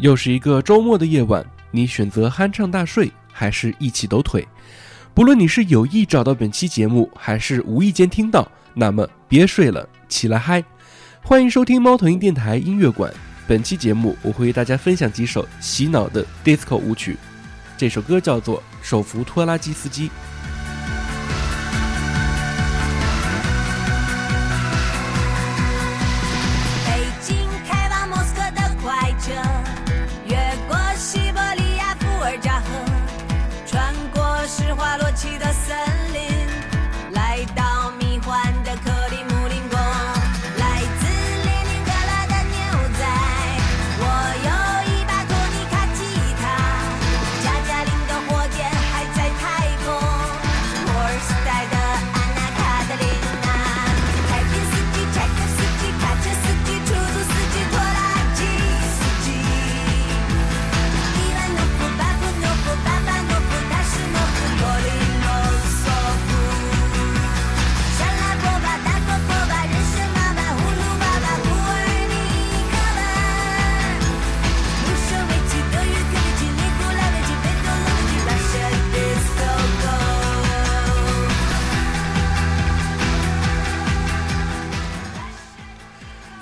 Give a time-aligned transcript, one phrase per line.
[0.00, 4.46] 又是一个周末的夜晚，你选择酣畅大睡，还是一起抖腿？
[5.12, 10.64] 不论你是有意找到本期节目，还是无意间听到，那么别睡了，起来嗨！
[11.22, 13.12] 欢迎收听猫头鹰电台音乐馆。
[13.46, 17.18] 本期节目我会为大家分享几首洗脑的 disco 舞曲。
[17.76, 20.08] 这首歌叫做《手扶拖拉机司机》。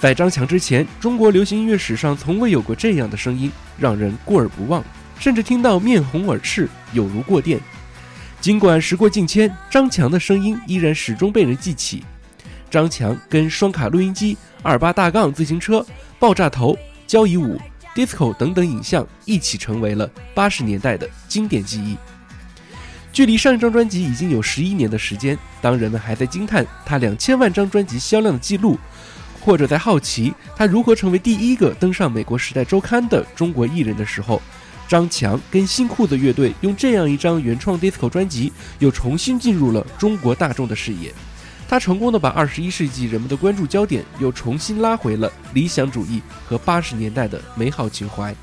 [0.09, 4.83] 在张强之前，中国流行音乐史上从未有过这样的声音，让人过耳不忘，
[5.21, 7.61] 甚至听到面红耳赤，有如过电。
[8.41, 12.03] 尽管时过境迁，张强的声音依然始终被人记起。
[12.71, 15.85] 张强跟双卡录音机、二八大杠自行车、
[16.19, 16.75] 爆炸头、
[17.07, 17.61] 交谊舞、
[17.95, 21.99] disco 等等影像一起成为了八十年代的经典记忆。
[23.13, 28.79] 距离上一张专辑已经有十一年的时间，当人们还在惊叹他两千万张专辑销量的记录。
[29.41, 34.43] 或者在好奇他如何成为第一个登上美国《时代周刊》的中国艺人的时候，
[34.87, 41.13] 张强跟新裤子乐队用这样一张原创 disco 专辑，又重新进入了中国大众的视野。
[41.69, 48.35] 他成功的把二十一世纪人们的关注焦点又重新拉回了理想主义和八十年代的美好情怀。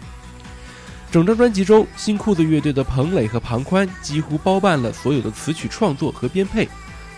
[1.12, 6.68] 整张专辑中，新裤子乐队的彭磊和庞宽几乎包办了所有的词曲创作和编配，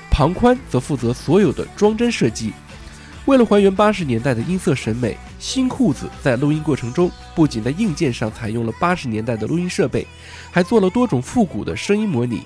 [0.09, 2.53] 庞宽则负责所有的装帧设计。
[3.27, 10.07] 为了还原八十年代的音色审美，新裤子在录音过程中不仅在硬件上采用了八十年代的录音设备，
[10.49, 12.43] 还做了多种复古的声音模拟。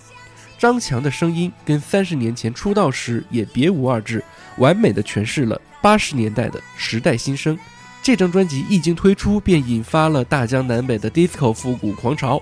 [0.58, 4.24] 张强的声音跟三十年前出道时也别无二致，
[4.58, 7.56] 完美的诠释了八十年代的时代新生。
[8.02, 12.42] 这张专辑一经推出，便引发了大江南北的 disco 复古狂潮。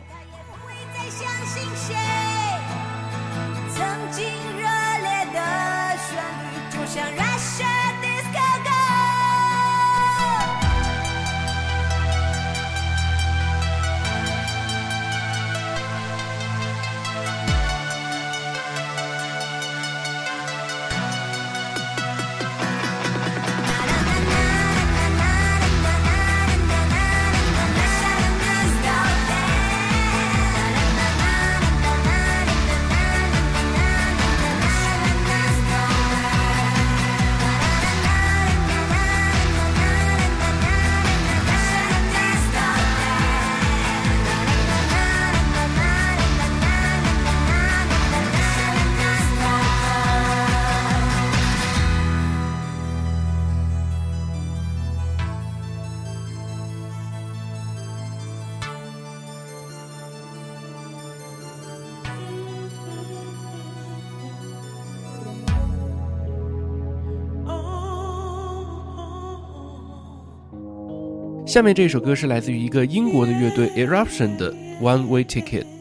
[71.50, 75.79] 下面这首歌是来自于一个英国的乐队 Eruption 的 One Way Ticket。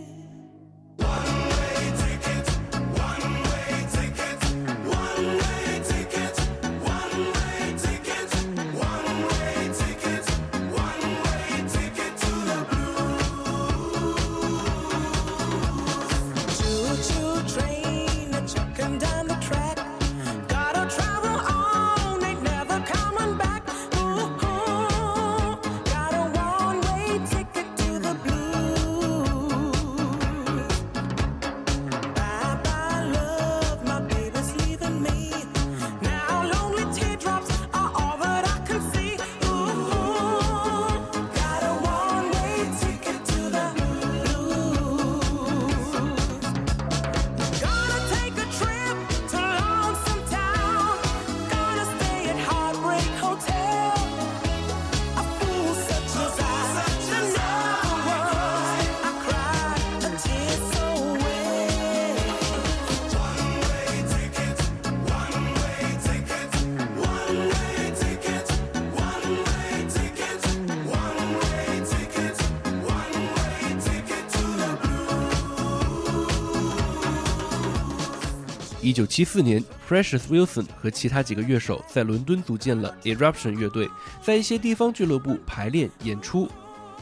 [78.81, 83.91] 一九七四年，Precious Wilson 和其他几个乐手在伦敦组建了 Eruption 乐队，
[84.23, 86.49] 在一些地方俱乐部排练演出。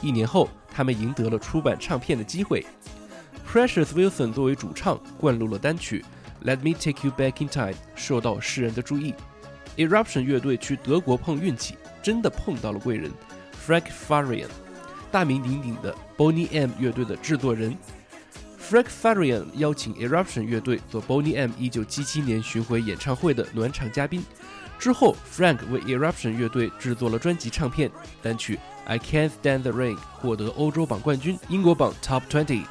[0.00, 2.64] 一年后，他们赢得了出版唱片的机会。
[3.46, 6.02] Precious Wilson 作为主唱，灌录了单曲
[6.46, 9.14] 《Let Me Take You Back in Time》，受到世人的注意。
[9.76, 13.10] Eruption 乐队去德国碰运气，真的碰到了贵人
[13.66, 14.48] Frank Farian，
[15.12, 17.76] 大名鼎鼎的 Boney M 乐队的制作人。
[18.68, 24.24] Frank Farian 邀请 Eruption 乐队做 Boney M 1977年巡回演唱会的暖场嘉宾。
[24.76, 27.88] 之后，Frank 为 Eruption 乐队制作了专辑唱片，
[28.20, 32.64] 单曲《I Can't Stand the Rain》获得欧洲榜冠军，英国榜 Top Twenty。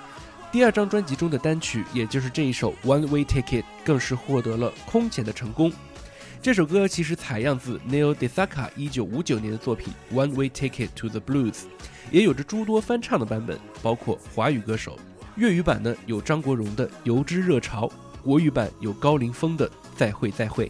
[0.51, 5.71] 第二张专辑中的单曲，也就是这一首《One Way Ticket》，更是获得了空前的成功。
[6.41, 11.53] 这首歌其实采样自 Neil Desaka 1959年的作品《One Way Ticket to the Blues》，
[12.11, 14.99] 也有着诸多翻唱的版本，包括华语歌手。
[15.35, 17.87] 粤语版呢有张国荣的《油脂热潮》，
[18.23, 20.67] 国语版有高凌风的《再会再会》。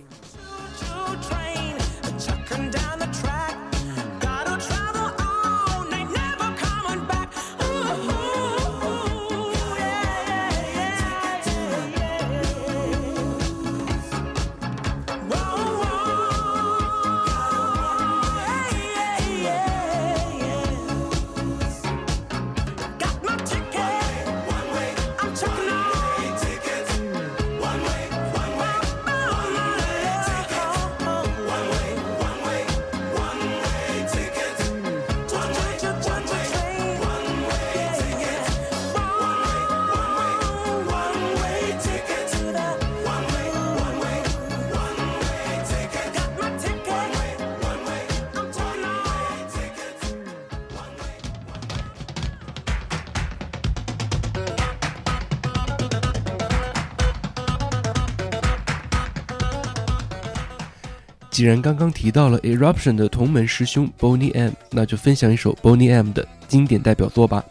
[61.36, 67.44] 既然刚刚提到了 Eruption 的同门师兄 Boney M，那就分享一首 Boney M 的经典代表作吧。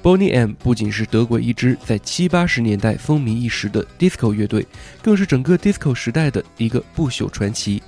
[0.00, 4.64] Boney M 不仅是德国一支在七八十年代风靡一时的 Disco 乐队，
[5.02, 7.82] 更是整个 Disco 时代的一个不朽传奇。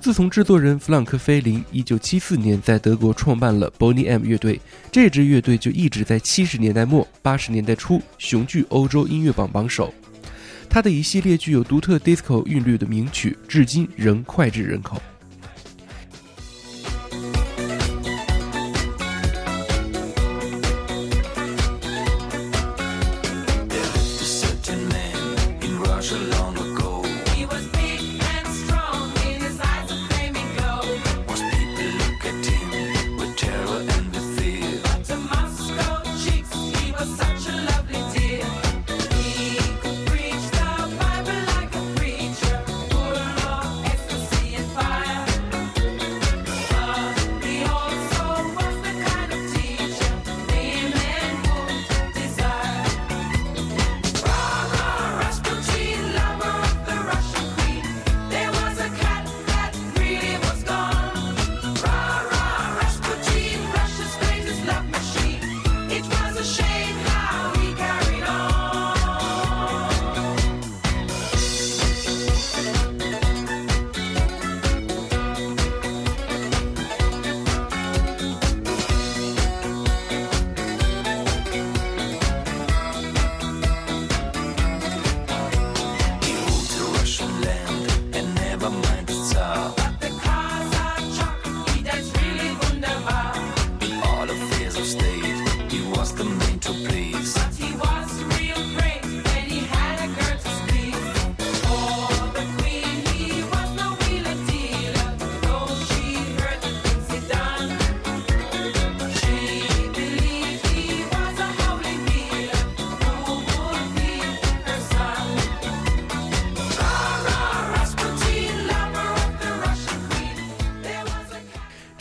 [0.00, 4.60] 自从制作人弗朗克·菲林1974年在德国创办了 Boney M 乐队，
[4.92, 9.92] 这支乐队就一直在70年代末、80年代初雄踞欧洲音乐榜榜首。
[10.74, 15.00] 他的一系列具有独特 disco 韵律的名曲，至今仍脍炙人口。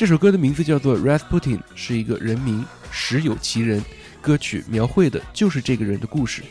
[0.03, 3.81] 这首歌的名字叫做《Rasputin》，是一个人名，实有其人。
[4.21, 6.43] 歌曲描绘的就是这个人的故事。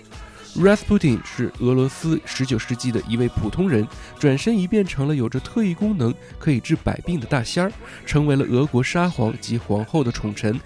[0.57, 3.87] Rasputin 是俄罗斯19世纪的一位普通人，
[4.19, 7.73] 转身一变成了有着特异功能、可以治百病的大仙儿，
[8.07, 10.59] 成为了俄国沙皇及皇后的宠臣。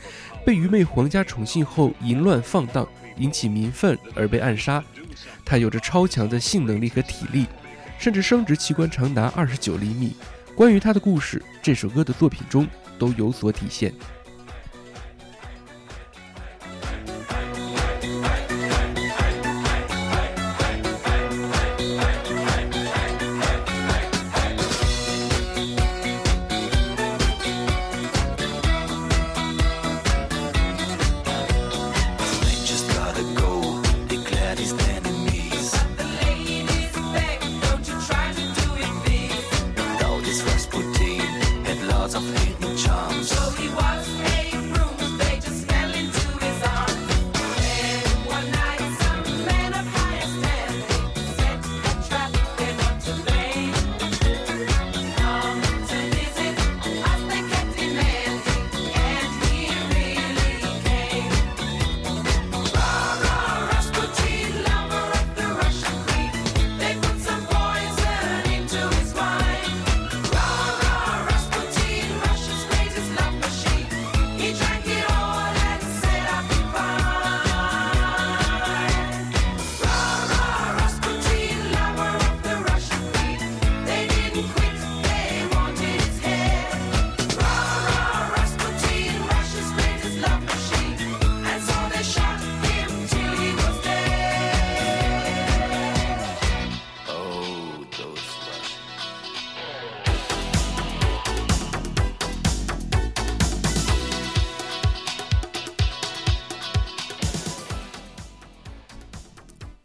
[0.45, 4.81] 被愚昧皇家宠幸后，淫乱放荡，引起民愤而被暗杀。
[5.45, 7.47] 他有着超强的性能力和体力，
[7.99, 10.15] 甚至生殖器官长达二十九厘米。
[10.57, 12.67] 关于他的故事这首歌的作品中
[12.99, 13.93] 都有所体现。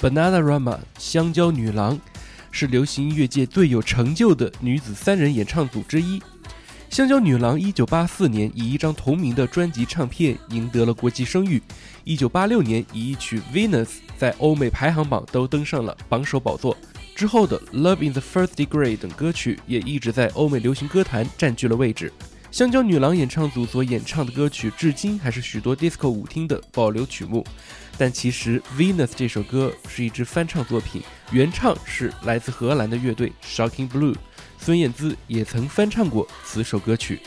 [0.01, 2.00] Bananarama 香蕉女郎
[2.50, 6.20] 是流行音乐界最有成就的女子三人演唱组之一。
[6.89, 11.62] 香蕉女郎1984年以一张同名的专辑唱片赢得了国际声誉
[12.05, 13.86] ，1986年以一曲《Venus》
[14.17, 16.75] 在欧美排行榜都登上了榜首宝座。
[17.15, 22.12] 之后的《Love in the First Degree》等歌曲也一直在欧美流行歌坛占据了位置。
[22.50, 27.46] 香蕉女郎演唱组所演唱的歌曲，至今还是许多 disco 舞厅的保留曲目。
[28.01, 34.15] 但其实《Venus》这首歌是一支翻唱作品，原唱是来自荷兰的乐队 Shocking Blue。
[34.58, 37.20] 孙燕姿也曾翻唱过此首歌曲。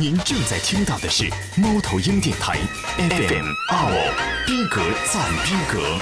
[0.00, 1.28] 您正在听到的是
[1.60, 2.56] 猫头鹰电台
[2.96, 3.96] FM 二五
[4.46, 4.80] 逼格
[5.12, 6.00] 赞逼格。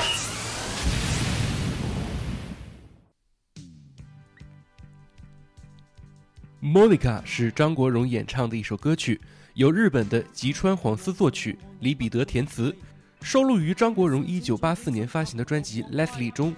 [6.62, 9.20] Monica 是张国荣演唱的一首歌曲，
[9.54, 12.72] 由日本的吉川晃司作曲，李彼得填词，
[13.20, 16.54] 收录于张国荣1984年发行的专辑《Leslie》中。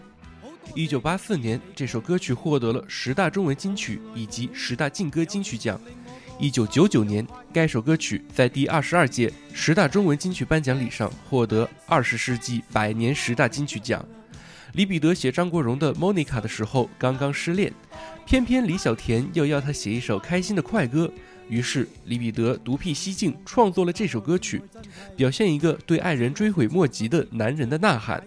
[0.74, 5.80] 1984年，这首歌曲获得了十大中文金曲以及十大劲歌金曲奖。
[6.40, 14.02] 一九九九年，该首歌曲在第二十二届十大中文金曲颁奖礼上获得二十世纪百年十大金曲奖。
[14.72, 17.70] 李彼得写张国荣的《Monica》的时候刚刚失恋，
[18.24, 21.12] 偏偏李小田又要他写一首开心的快歌，
[21.46, 24.62] 于是李彼得独辟蹊径创作了这首歌曲，
[25.14, 28.24] 表现一个对爱人追悔莫及的男人的呐喊。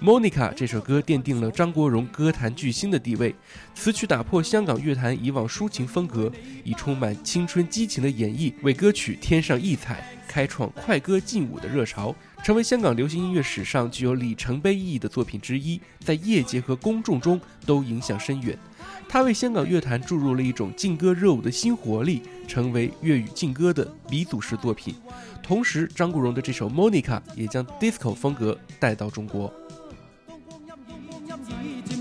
[0.00, 3.34] Monica 这首歌奠定了张国荣歌坛巨星的地位，
[3.74, 6.30] 词曲打破香港乐坛以往抒情风格，
[6.62, 12.14] 以充满青春激情的演绎为歌曲添上异彩，开创快歌劲舞的热潮，
[12.44, 18.56] 成为香港流行音乐史上具有里程碑意义的作品之一，在业界和公众中都影响深远。
[19.08, 24.94] 它为香港乐坛注入了一种劲歌热舞的新活力，成为粤语劲歌的鼻祖式作品。
[25.42, 29.52] 同时，张国荣的这首 Monica 也将 disco 风格带到中国。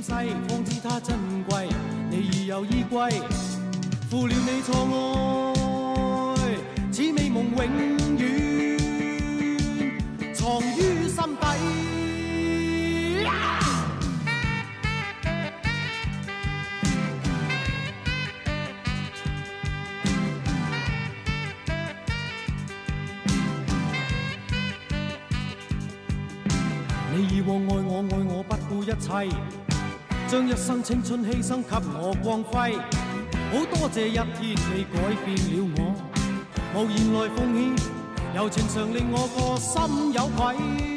[0.09, 1.67] 方知它珍贵
[2.09, 3.09] 你已有依归
[4.09, 4.73] 负了你错
[6.37, 6.55] 爱
[6.91, 8.77] 此美梦永远
[10.33, 11.45] 藏于心底
[27.13, 29.66] 你以往爱我爱我不顾一切。
[30.27, 32.75] 将一生青春牺牲给我光辉。
[33.50, 35.80] 好多谢一天你改变了我，
[36.75, 37.73] 无言来奉献，
[38.36, 40.96] 柔情常令我个心有愧。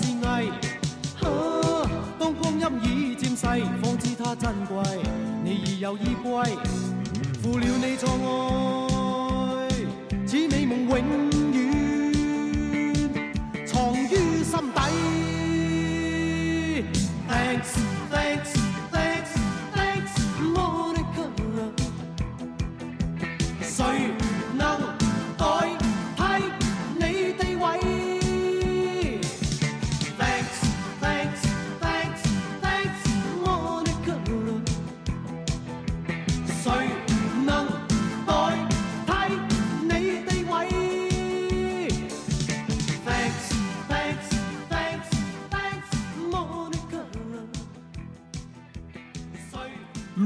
[0.00, 0.50] 是藝。
[1.22, 1.26] 啊
[2.18, 3.46] 当光阴已渐逝，
[3.82, 4.74] 方知它珍贵。
[5.44, 6.30] 你已有依归，
[7.42, 8.08] 负了你错
[9.58, 9.68] 爱，
[10.26, 10.90] 此美梦永
[11.52, 11.64] 远
[13.66, 15.19] 藏于心底。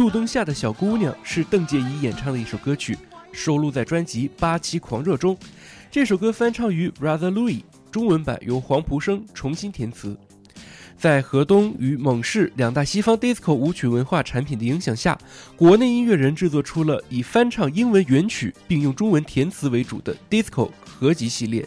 [0.04, 2.94] 路灯下的小姑娘是邓婕怡演唱的一首歌曲，
[3.32, 5.34] 收录在专辑《八七狂热》中。
[5.90, 10.14] 这首歌翻唱于 Brother Louis，中文版由黄蒲生重新填词。
[10.98, 15.18] 在河东与蒙氏两大西方 disco 舞曲文化产品的影响下，
[15.56, 21.66] 国内音乐人制作出了以翻唱英文原曲并用中文填词为主的 disco 合集系列，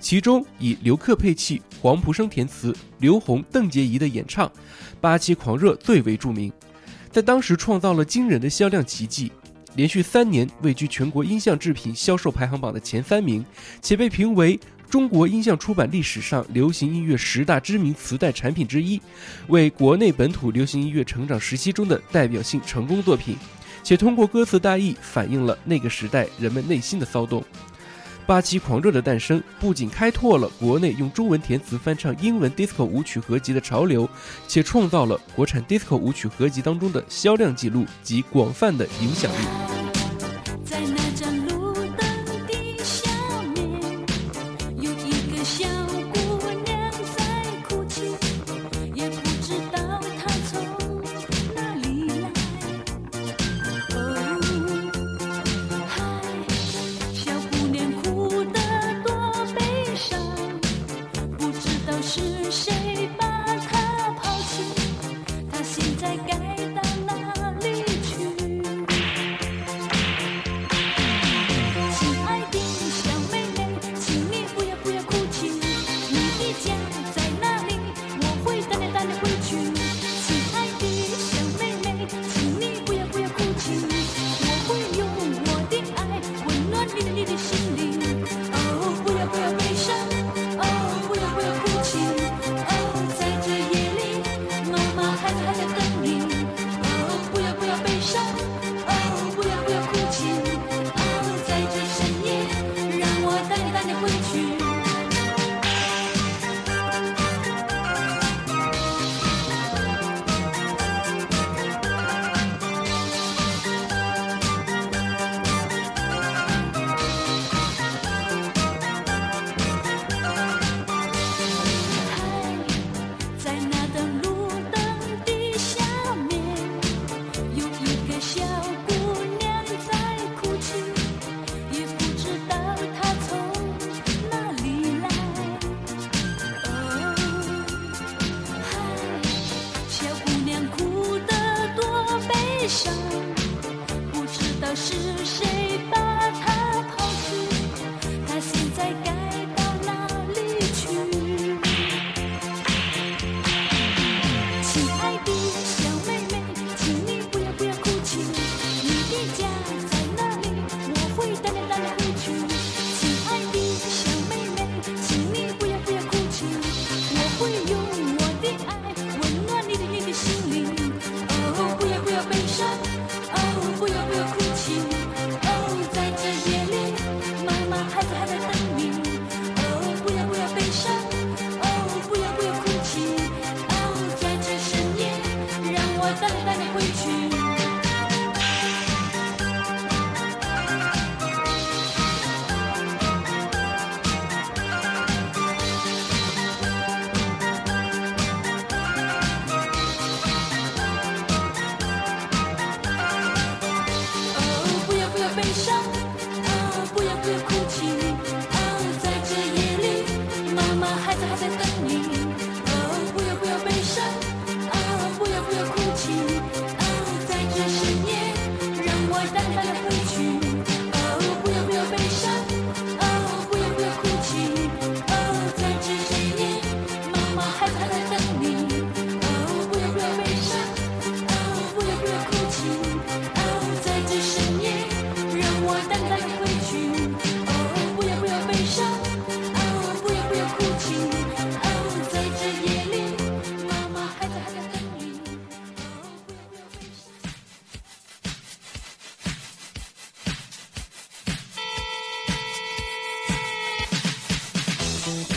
[0.00, 4.46] 其中以刘克配器、黄蒲生填词、刘宏、邓婕怡的演唱，
[5.00, 6.52] 《八七狂热》最为著名。
[7.10, 9.32] 在当时创造了惊人的销量奇迹，
[9.74, 13.44] 连续三年位居全国音像制品销售排行榜的前三名，
[13.82, 19.00] 且被评为中国音像出版历史上流行音乐十大知名磁带产品之一，
[19.48, 23.36] 为国内本土流行音乐成长时期中的代表性成功作品，
[23.82, 27.44] 且通过歌词大意反映了那个时代人们内心的骚动。
[28.30, 34.08] 八七狂热的诞生不仅开拓了国内用中文填词翻唱英文 disco 舞曲合集的潮流，
[34.46, 39.89] 且创造了国产 disco 舞曲合集当中的销量记录及广泛的影响力。
[66.16, 66.39] together.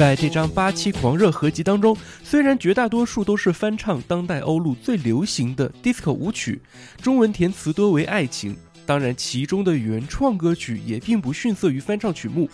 [0.03, 6.61] 在这张八七狂热合集当中，虽然绝大多数都是翻唱当代欧陆最流行的 disco 舞曲，
[7.01, 8.53] 中文填词多为爱情，
[8.85, 12.49] 当然其中的原创歌曲也并不逊色于翻唱曲目。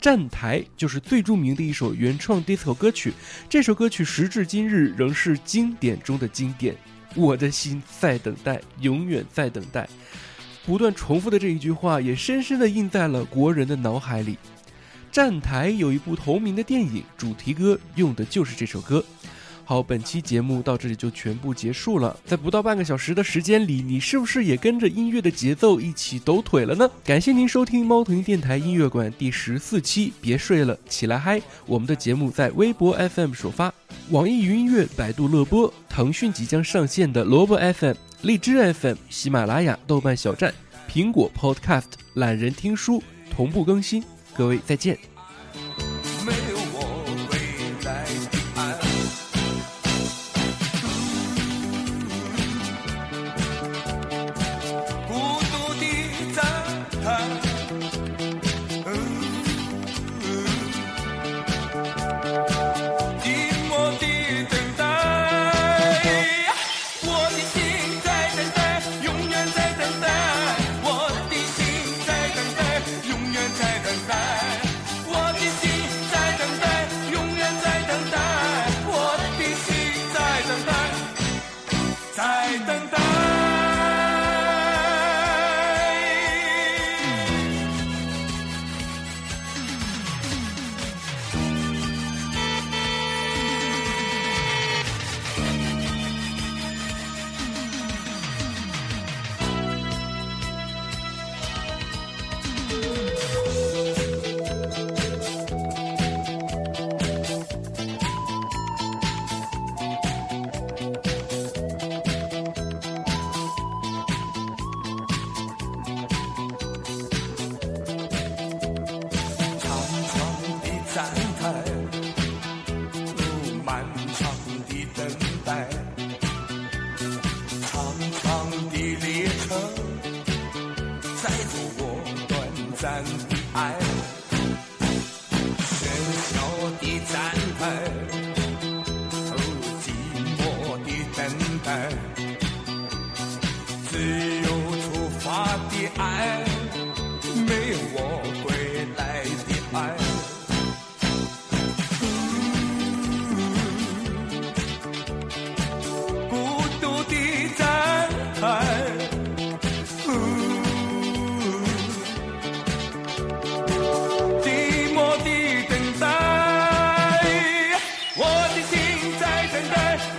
[0.00, 3.12] 站台就是最著名的一首原创 disco 歌曲，
[3.50, 6.74] 这首歌曲时至今日仍是经典中的经典。
[7.14, 9.86] 我的心在等待，永远在等待。
[10.64, 14.38] 不断重复的这一句话，也深深地印在了国人的脑海里。
[15.14, 19.04] 站台有一部同名的电影，主题歌用的就是这首歌。
[19.64, 22.18] 好，本期节目到这里就全部结束了。
[22.26, 26.90] 在不到半个小时的时间里，你是不是也跟着音乐的节奏一起抖腿了呢？
[27.04, 31.40] 感谢您收听猫头鹰电台音乐馆第十四期，别睡了，起来嗨！
[31.64, 33.72] 我们的节目在微博 FM 首发，
[34.10, 40.52] 网易云音乐、百度乐播、腾讯即将上线的萝卜 FM、荔枝 FM、喜马拉雅、豆瓣小站、
[40.90, 43.00] 苹果 Podcast、懒人听书
[43.30, 44.02] 同步更新。
[44.36, 45.13] 各位再见。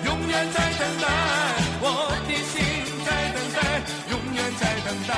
[0.06, 1.06] 永远在等待。
[1.82, 1.86] 我
[2.28, 2.54] 的心
[3.06, 3.58] 在等待，
[4.12, 5.12] 永远在等待。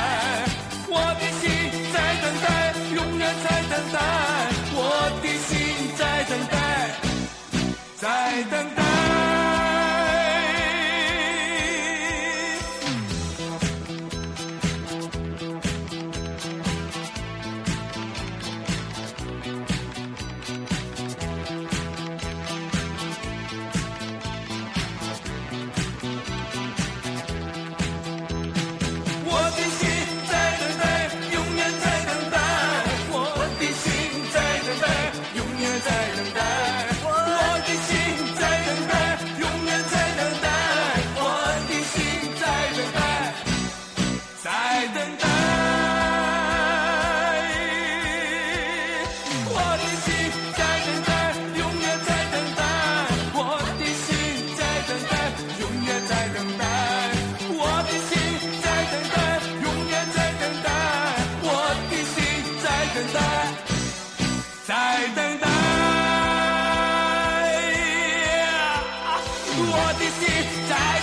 [0.89, 1.43] 我的心
[1.93, 2.45] 在等待，
[2.95, 3.95] 永远在等待。
[4.73, 4.79] 我
[5.21, 5.49] 的心
[5.97, 6.55] 在等待，
[7.97, 8.05] 在
[8.51, 8.53] 等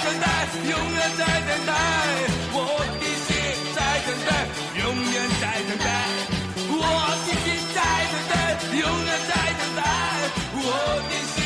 [0.04, 0.26] 等待，
[0.68, 1.72] 永远在等待。
[2.52, 2.56] 我
[3.00, 3.28] 的心
[3.74, 4.30] 在等待，
[4.78, 5.88] 永远在等待。
[6.68, 6.84] 我
[7.24, 7.78] 的心在
[8.12, 8.32] 等待，
[8.80, 9.80] 永远在等待。
[10.56, 10.68] 我
[11.08, 11.43] 的心